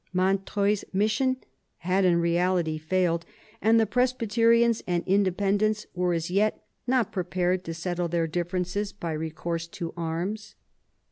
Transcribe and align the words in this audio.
Montreuil's 0.13 0.83
mission 0.91 1.37
had 1.77 2.05
in 2.05 2.19
reality 2.19 2.79
failed, 2.79 3.23
and 3.61 3.79
the 3.79 3.85
Presbyterians 3.85 4.81
and 4.87 5.03
Independents 5.05 5.85
were 5.93 6.15
as 6.15 6.31
yet 6.31 6.65
not 6.87 7.11
prepared 7.11 7.63
to 7.65 7.73
settle 7.75 8.07
their 8.07 8.25
differences 8.25 8.91
by 8.93 9.11
recourse 9.11 9.67
to 9.67 9.93
arms. 9.95 10.55